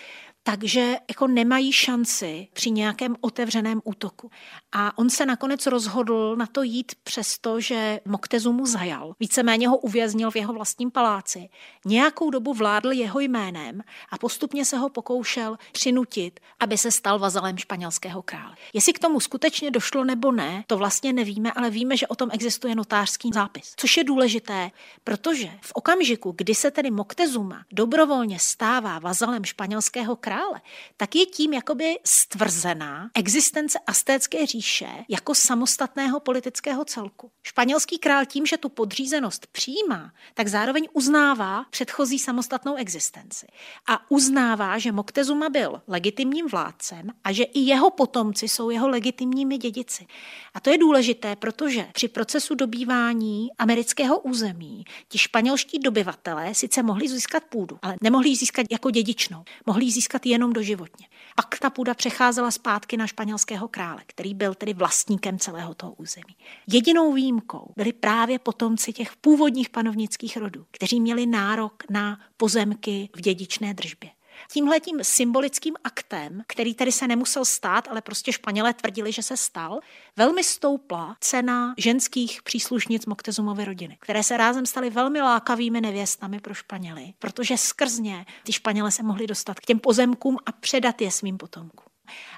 [0.42, 4.31] takže jako nemají šanci při nějakém otevřeném útoku.
[4.72, 9.14] A on se nakonec rozhodl na to jít přesto, že Moktezumu zajal.
[9.20, 11.48] Víceméně ho uvěznil v jeho vlastním paláci.
[11.85, 13.81] Nějakou dobu vládl jeho jménem
[14.12, 18.57] a postupně se ho pokoušel přinutit, aby se stal vazalem španělského krále.
[18.72, 22.29] Jestli k tomu skutečně došlo nebo ne, to vlastně nevíme, ale víme, že o tom
[22.33, 23.74] existuje notářský zápis.
[23.76, 24.70] Což je důležité,
[25.05, 30.60] protože v okamžiku, kdy se tedy Moctezuma dobrovolně stává vazalem španělského krále, krále,
[30.96, 37.30] tak je tím jakoby stvrzená existence Astécké říše jako samostatného politického celku.
[37.42, 43.46] Španělský král tím, že tu podřízenost přijímá, tak zároveň uznává předchozí samostatnou existenci.
[43.88, 49.58] A uznává, že Moctezuma byl legitimním vládcem a že i jeho potomci jsou jeho legitimními
[49.58, 50.06] dědici.
[50.54, 57.08] A to je důležité, protože při procesu dobývání amerického území ti španělští dobyvatelé sice mohli
[57.08, 59.44] získat půdu, ale nemohli ji získat jako dědičnou.
[59.66, 61.06] Mohli ji získat jenom doživotně.
[61.37, 66.37] Pak ta půda přecházela zpátky na španělského krále, který byl tedy vlastníkem celého toho území.
[66.66, 73.20] Jedinou výjimkou byli právě potomci těch původních panovnických rodů, kteří měli nárok na pozemky v
[73.20, 74.11] dědičné držbě.
[74.53, 79.81] Tímhletím symbolickým aktem, který tedy se nemusel stát, ale prostě Španělé tvrdili, že se stal,
[80.16, 86.55] velmi stoupla cena ženských příslušnic Moctezumovy rodiny, které se rázem staly velmi lákavými nevěstami pro
[86.55, 91.11] Španěly, protože skrz ně ty Španělé se mohli dostat k těm pozemkům a předat je
[91.11, 91.89] svým potomkům.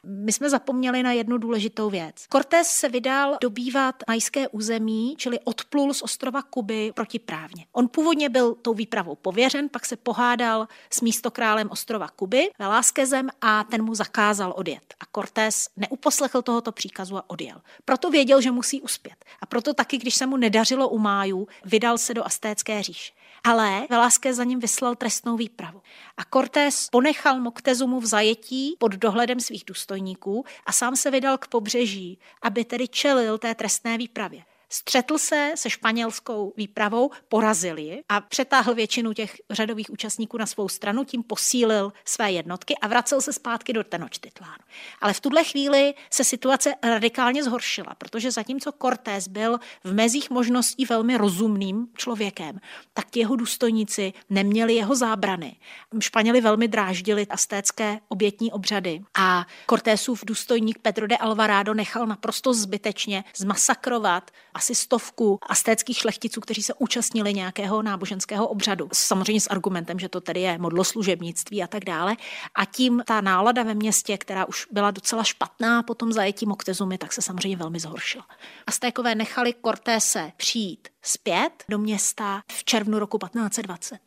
[0.04, 2.14] My jsme zapomněli na jednu důležitou věc.
[2.32, 7.66] Cortés se vydal dobývat majské území, čili odplul z ostrova Kuby protiprávně.
[7.72, 13.64] On původně byl tou výpravou pověřen, pak se pohádal s místokrálem ostrova Kuby, Veláskezem a
[13.64, 14.94] ten mu zakázal odjet.
[15.00, 17.60] A Cortés neuposlechl tohoto příkazu a odjel.
[17.84, 19.24] Proto věděl, že musí uspět.
[19.40, 23.12] A proto taky, když se mu nedařilo u májů, vydal se do Astécké říše.
[23.44, 25.82] Ale Velázquez za ním vyslal trestnou výpravu.
[26.16, 31.48] A Cortés ponechal Moctezumu v zajetí pod dohledem svých důstojníků a sám se vydal k
[31.48, 34.44] pobřeží, aby tedy čelil té trestné výpravě.
[34.74, 40.68] Střetl se se španělskou výpravou, porazil ji a přetáhl většinu těch řadových účastníků na svou
[40.68, 44.64] stranu, tím posílil své jednotky a vracel se zpátky do Tenochtitlánu.
[45.00, 50.84] Ale v tuhle chvíli se situace radikálně zhoršila, protože zatímco Cortés byl v mezích možností
[50.84, 52.60] velmi rozumným člověkem,
[52.94, 55.56] tak jeho důstojníci neměli jeho zábrany.
[56.00, 63.24] Španěli velmi dráždili astécké obětní obřady a Cortésův důstojník Pedro de Alvarado nechal naprosto zbytečně
[63.36, 68.88] zmasakrovat a asi stovku astéckých šlechticů, kteří se účastnili nějakého náboženského obřadu.
[68.92, 72.16] Samozřejmě s argumentem, že to tedy je modloslužebnictví a tak dále.
[72.54, 76.98] A tím ta nálada ve městě, která už byla docela špatná po tom zajetí Moctezumy,
[76.98, 78.26] tak se samozřejmě velmi zhoršila.
[78.66, 83.98] Astékové nechali Cortése přijít zpět do města v červnu roku 1520.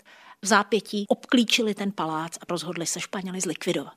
[0.41, 3.93] V zápětí obklíčili ten palác a rozhodli se Španěli zlikvidovat.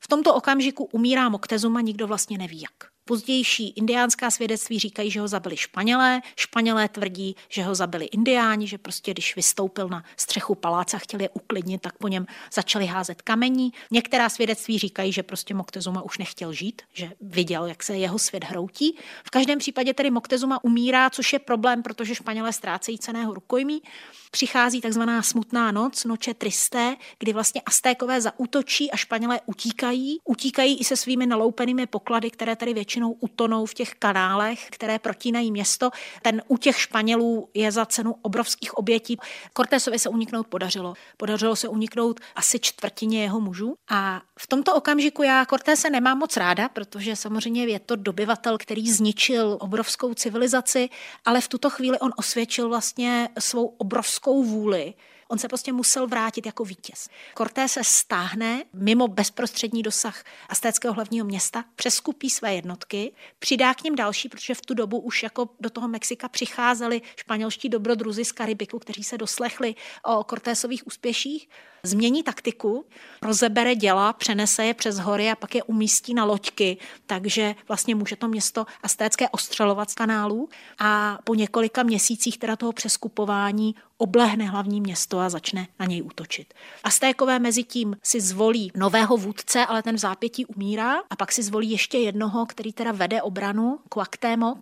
[0.00, 2.90] V tomto okamžiku umírá Moctezuma, nikdo vlastně neví jak.
[3.10, 8.78] Pozdější indiánská svědectví říkají, že ho zabili Španělé, Španělé tvrdí, že ho zabili indiáni, že
[8.78, 13.22] prostě když vystoupil na střechu paláce a chtěli je uklidnit, tak po něm začali házet
[13.22, 13.72] kamení.
[13.90, 18.44] Některá svědectví říkají, že prostě Moctezuma už nechtěl žít, že viděl, jak se jeho svět
[18.44, 18.96] hroutí.
[19.24, 23.82] V každém případě tedy Moctezuma umírá, což je problém, protože Španělé ztrácejí ceného rukojmí.
[24.30, 30.18] Přichází takzvaná smutná noc, noče tristé, kdy vlastně Aztékové zaútočí a Španělé utíkají.
[30.24, 34.98] Utíkají i se svými naloupenými poklady, které tady většinou většinou utonou v těch kanálech, které
[34.98, 35.90] protínají město.
[36.22, 39.16] Ten u těch Španělů je za cenu obrovských obětí.
[39.56, 40.94] Cortésovi se uniknout podařilo.
[41.16, 43.74] Podařilo se uniknout asi čtvrtině jeho mužů.
[43.90, 48.92] A v tomto okamžiku já Cortése nemám moc ráda, protože samozřejmě je to dobyvatel, který
[48.92, 50.88] zničil obrovskou civilizaci,
[51.24, 54.94] ale v tuto chvíli on osvědčil vlastně svou obrovskou vůli
[55.30, 57.08] On se prostě musel vrátit jako vítěz.
[57.38, 63.96] Cortés se stáhne mimo bezprostřední dosah aztéckého hlavního města, přeskupí své jednotky, přidá k ním
[63.96, 68.78] další, protože v tu dobu už jako do toho Mexika přicházeli španělští dobrodruzi z Karibiku,
[68.78, 69.74] kteří se doslechli
[70.04, 71.48] o Cortésových úspěších,
[71.82, 72.84] změní taktiku,
[73.22, 76.76] rozebere děla, přenese je přes hory a pak je umístí na loďky,
[77.06, 82.72] takže vlastně může to město aztécké ostřelovat z kanálů a po několika měsících teda toho
[82.72, 86.54] přeskupování oblehne hlavní město a začne na něj útočit.
[86.84, 91.42] Aztékové mezi tím si zvolí nového vůdce, ale ten v zápětí umírá a pak si
[91.42, 94.58] zvolí ještě jednoho, který teda vede obranu, Cuauhtémoc,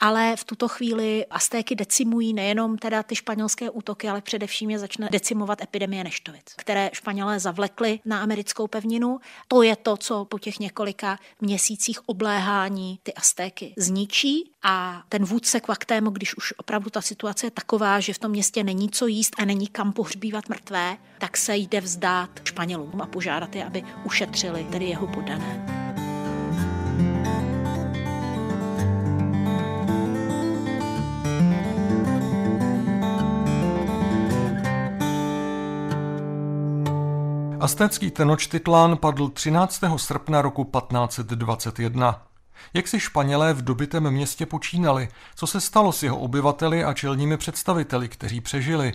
[0.00, 5.08] ale v tuto chvíli Aztéky decimují nejenom teda ty španělské útoky, ale především je začne
[5.12, 9.18] decimovat epidemie neštovic, které Španělé zavlekli na americkou pevninu.
[9.48, 15.60] To je to, co po těch několika měsících obléhání ty Aztéky zničí a ten vůdce
[15.60, 19.34] Kvaktémo, když už opravdu ta situace je taková, že v tom městě není co jíst
[19.38, 24.66] a není kam pohřbívat mrtvé, tak se jde vzdát Španělům a požádat je, aby ušetřili
[24.70, 25.75] tedy jeho podané.
[37.60, 39.80] Aztécký Tenochtitlán padl 13.
[39.96, 42.22] srpna roku 1521.
[42.74, 45.08] Jak si Španělé v dobitém městě počínali?
[45.34, 48.92] Co se stalo s jeho obyvateli a čelními představiteli, kteří přežili?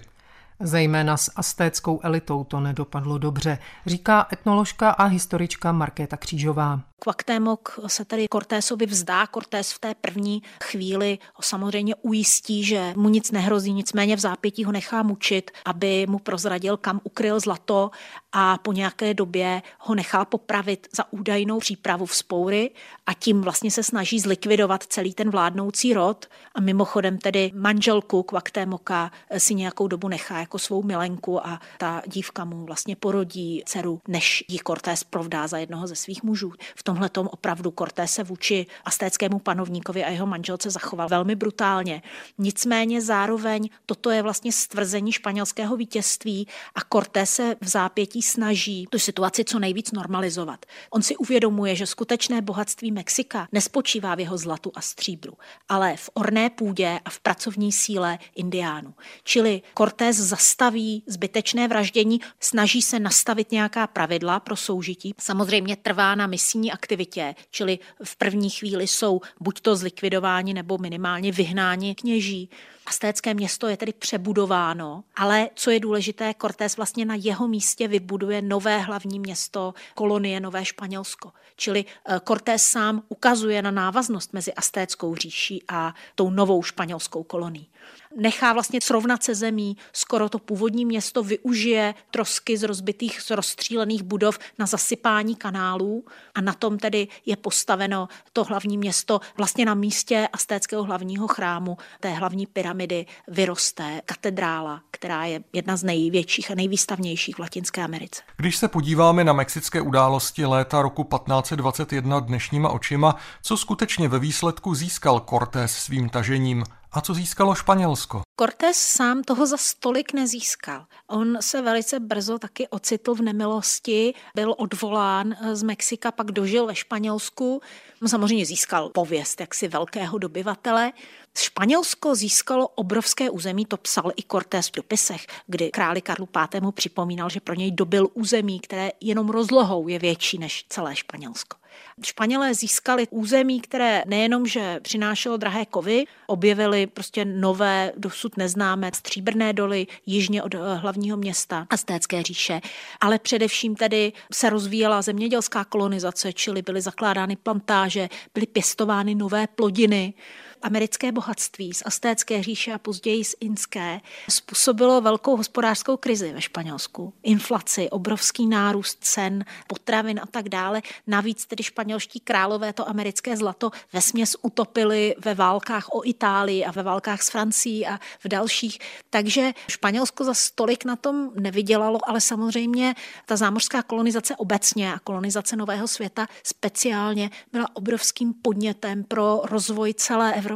[0.59, 6.79] Zejména s astéckou elitou to nedopadlo dobře, říká etnoložka a historička Markéta Křížová.
[7.03, 9.27] Kvaktémok se tedy Cortésovi vzdá.
[9.27, 14.63] Cortés v té první chvíli ho samozřejmě ujistí, že mu nic nehrozí, nicméně v zápětí
[14.63, 17.91] ho nechá mučit, aby mu prozradil, kam ukryl zlato
[18.31, 22.71] a po nějaké době ho nechá popravit za údajnou přípravu v spoury
[23.05, 26.25] a tím vlastně se snaží zlikvidovat celý ten vládnoucí rod
[26.55, 32.45] a mimochodem tedy manželku Kvaktémoka si nějakou dobu nechá jako svou milenku a ta dívka
[32.45, 36.53] mu vlastně porodí dceru, než ji Cortés provdá za jednoho ze svých mužů.
[36.75, 42.01] V tomhle tom opravdu Cortés se vůči astéckému panovníkovi a jeho manželce zachoval velmi brutálně.
[42.37, 48.99] Nicméně zároveň toto je vlastně stvrzení španělského vítězství a Cortés se v zápětí snaží tu
[48.99, 50.65] situaci co nejvíc normalizovat.
[50.89, 55.33] On si uvědomuje, že skutečné bohatství Mexika nespočívá v jeho zlatu a stříbru,
[55.69, 58.93] ale v orné půdě a v pracovní síle indiánů.
[59.23, 65.13] Čili Cortés zastaví zbytečné vraždění, snaží se nastavit nějaká pravidla pro soužití.
[65.19, 71.31] Samozřejmě trvá na misijní aktivitě, čili v první chvíli jsou buď to zlikvidováni nebo minimálně
[71.31, 72.49] vyhnáni kněží.
[72.85, 78.41] Aztécké město je tedy přebudováno, ale co je důležité, Cortés vlastně na jeho místě vybuduje
[78.41, 81.31] nové hlavní město, kolonie Nové Španělsko.
[81.55, 87.67] Čili eh, Cortés sám ukazuje na návaznost mezi Aztéckou říší a tou novou španělskou kolonií
[88.15, 94.03] nechá vlastně srovnat se zemí, skoro to původní město využije trosky z rozbitých, z rozstřílených
[94.03, 96.05] budov na zasypání kanálů
[96.35, 101.77] a na tom tedy je postaveno to hlavní město vlastně na místě aztéckého hlavního chrámu,
[101.99, 108.21] té hlavní pyramidy vyroste katedrála, která je jedna z největších a nejvýstavnějších v Latinské Americe.
[108.37, 114.75] Když se podíváme na mexické události léta roku 1521 dnešníma očima, co skutečně ve výsledku
[114.75, 116.63] získal Cortés svým tažením?
[116.93, 118.21] A co získalo Španělsko?
[118.39, 120.85] Cortés sám toho za stolik nezískal.
[121.07, 126.75] On se velice brzo taky ocitl v nemilosti, byl odvolán z Mexika, pak dožil ve
[126.75, 127.61] Španělsku.
[128.07, 130.91] Samozřejmě získal pověst jaksi velkého dobyvatele.
[131.37, 136.27] Španělsko získalo obrovské území, to psal i Cortés v dopisech, kdy králi Karlu
[136.61, 136.71] V.
[136.71, 141.60] připomínal, že pro něj dobil území, které jenom rozlohou je větší než celé Španělsko.
[142.03, 149.53] Španělé získali území, které nejenom, že přinášelo drahé kovy, objevili prostě nové, dosud neznámé stříbrné
[149.53, 152.61] doly jižně od eh, hlavního města Aztécké říše,
[153.01, 160.13] ale především tedy se rozvíjela zemědělská kolonizace, čili byly zakládány plantáže, byly pěstovány nové plodiny,
[160.61, 167.13] americké bohatství z Astécké říše a později z Inské způsobilo velkou hospodářskou krizi ve Španělsku.
[167.23, 170.81] Inflaci, obrovský nárůst cen, potravin a tak dále.
[171.07, 176.71] Navíc tedy španělští králové to americké zlato ve směs utopili ve válkách o Itálii a
[176.71, 178.79] ve válkách s Francií a v dalších.
[179.09, 182.95] Takže Španělsko za stolik na tom nevydělalo, ale samozřejmě
[183.25, 190.33] ta zámořská kolonizace obecně a kolonizace Nového světa speciálně byla obrovským podnětem pro rozvoj celé
[190.33, 190.50] Evropy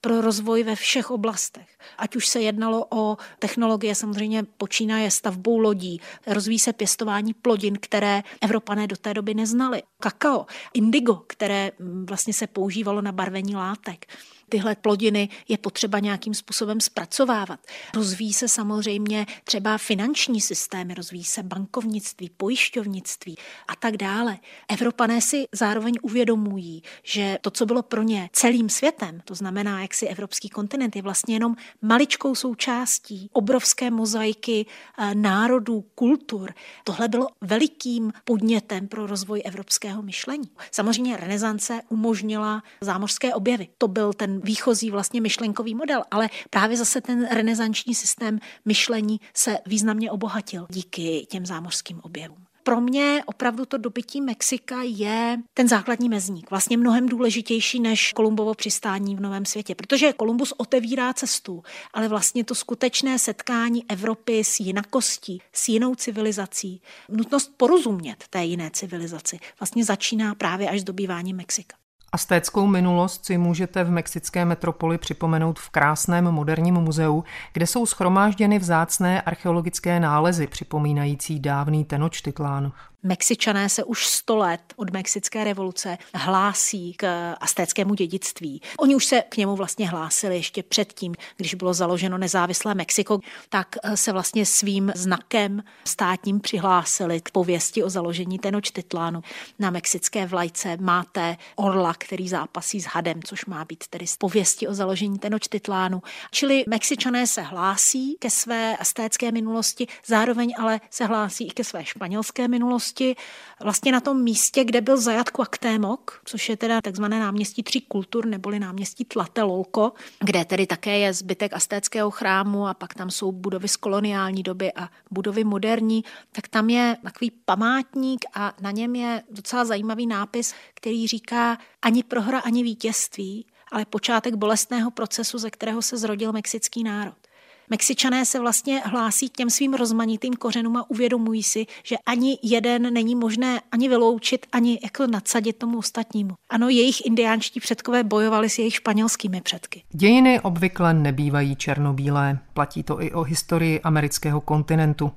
[0.00, 1.78] pro rozvoj ve všech oblastech.
[1.98, 8.22] Ať už se jednalo o technologie, samozřejmě počínaje stavbou lodí, rozvíjí se pěstování plodin, které
[8.40, 9.82] Evropané do té doby neznali.
[10.00, 14.06] Kakao, indigo, které mm, vlastně se používalo na barvení látek
[14.50, 17.60] tyhle plodiny je potřeba nějakým způsobem zpracovávat.
[17.94, 23.36] Rozvíjí se samozřejmě třeba finanční systémy, rozvíjí se bankovnictví, pojišťovnictví
[23.68, 24.38] a tak dále.
[24.68, 29.94] Evropané si zároveň uvědomují, že to, co bylo pro ně celým světem, to znamená, jak
[29.94, 34.66] si evropský kontinent je vlastně jenom maličkou součástí obrovské mozaiky
[34.98, 36.54] eh, národů, kultur.
[36.84, 40.50] Tohle bylo velikým podnětem pro rozvoj evropského myšlení.
[40.70, 43.68] Samozřejmě renesance umožnila zámořské objevy.
[43.78, 49.58] To byl ten výchozí vlastně myšlenkový model, ale právě zase ten renesanční systém myšlení se
[49.66, 52.50] významně obohatil díky těm zámořským objevům.
[52.62, 58.54] Pro mě opravdu to dobytí Mexika je ten základní mezník, vlastně mnohem důležitější než Kolumbovo
[58.54, 61.62] přistání v Novém světě, protože Kolumbus otevírá cestu,
[61.94, 68.70] ale vlastně to skutečné setkání Evropy s jinakostí, s jinou civilizací, nutnost porozumět té jiné
[68.70, 71.79] civilizaci, vlastně začíná právě až s dobýváním Mexika.
[72.12, 78.58] Astéckou minulost si můžete v mexické metropoli připomenout v krásném moderním muzeu, kde jsou schromážděny
[78.58, 82.72] vzácné archeologické nálezy připomínající dávný Tenochtitlán.
[83.02, 88.62] Mexičané se už sto let od mexické revoluce hlásí k astéckému dědictví.
[88.78, 93.76] Oni už se k němu vlastně hlásili ještě předtím, když bylo založeno nezávislé Mexiko, tak
[93.94, 99.22] se vlastně svým znakem státním přihlásili k pověsti o založení Tenochtitlánu.
[99.58, 104.68] Na mexické vlajce máte orla, který zápasí s hadem, což má být tedy z pověsti
[104.68, 106.02] o založení Tenochtitlánu.
[106.30, 111.84] Čili Mexičané se hlásí ke své astécké minulosti, zároveň ale se hlásí i ke své
[111.84, 113.16] španělské minulosti minulosti
[113.62, 118.26] vlastně na tom místě, kde byl zajat Kvaktémok, což je teda takzvané náměstí tří kultur,
[118.26, 123.68] neboli náměstí Tlatelolko, kde tedy také je zbytek astéckého chrámu a pak tam jsou budovy
[123.68, 129.22] z koloniální doby a budovy moderní, tak tam je takový památník a na něm je
[129.30, 135.82] docela zajímavý nápis, který říká ani prohra, ani vítězství, ale počátek bolestného procesu, ze kterého
[135.82, 137.29] se zrodil mexický národ.
[137.70, 142.94] Mexičané se vlastně hlásí k těm svým rozmanitým kořenům a uvědomují si, že ani jeden
[142.94, 146.30] není možné ani vyloučit, ani jako nadsadit tomu ostatnímu.
[146.50, 149.82] Ano, jejich indiánští předkové bojovali s jejich španělskými předky.
[149.92, 152.38] Dějiny obvykle nebývají černobílé.
[152.54, 155.12] Platí to i o historii amerického kontinentu.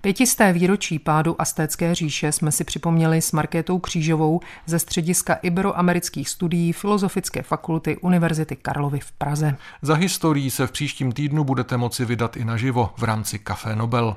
[0.00, 6.72] Pětisté výročí pádu Astécké říše jsme si připomněli s Markétou Křížovou ze střediska Iberoamerických studií
[6.72, 9.56] Filozofické fakulty Univerzity Karlovy v Praze.
[9.82, 13.76] Za historií se v příštím týdnu budete moci moci vydat i naživo v rámci Café
[13.76, 14.16] Nobel.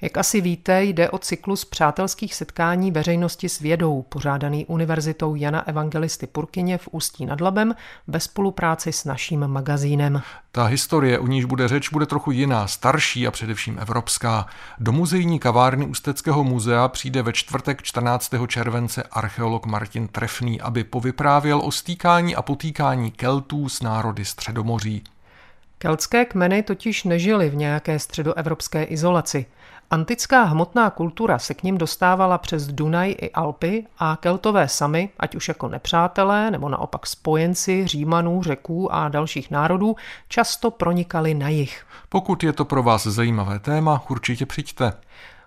[0.00, 6.26] Jak asi víte, jde o cyklus přátelských setkání veřejnosti s vědou, pořádaný Univerzitou Jana Evangelisty
[6.26, 7.74] Purkyně v Ústí nad Labem
[8.06, 10.22] ve spolupráci s naším magazínem.
[10.52, 14.46] Ta historie, u níž bude řeč, bude trochu jiná, starší a především evropská.
[14.78, 18.34] Do muzejní kavárny Ústeckého muzea přijde ve čtvrtek 14.
[18.46, 25.04] července archeolog Martin Trefný, aby povyprávěl o stýkání a potýkání Keltů s národy Středomoří.
[25.82, 29.46] Keltské kmeny totiž nežily v nějaké středoevropské izolaci.
[29.90, 35.34] Antická hmotná kultura se k ním dostávala přes Dunaj i Alpy a Keltové sami, ať
[35.34, 39.96] už jako nepřátelé nebo naopak spojenci Římanů, Řeků a dalších národů,
[40.28, 41.86] často pronikali na jich.
[42.08, 44.92] Pokud je to pro vás zajímavé téma, určitě přijďte.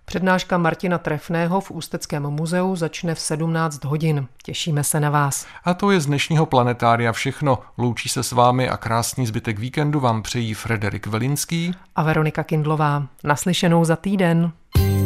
[0.05, 4.27] Přednáška Martina Trefného v Ústeckém muzeu začne v 17 hodin.
[4.43, 5.45] Těšíme se na vás.
[5.63, 7.59] A to je z dnešního planetária všechno.
[7.77, 13.07] Loučí se s vámi a krásný zbytek víkendu vám přejí Frederik Velinský a Veronika Kindlová.
[13.23, 14.51] Naslyšenou za týden.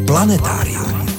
[0.07, 1.18] Planetárium.